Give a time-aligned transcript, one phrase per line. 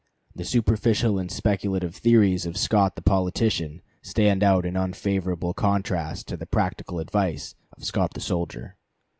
[0.35, 6.37] The superficial and speculative theories of Scott the politician stand out in unfavorable contrast to
[6.37, 8.77] the practical advice of Scott the soldier.